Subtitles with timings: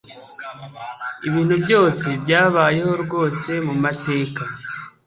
[1.27, 4.41] ibintu byose byabayeho rwose mu mateka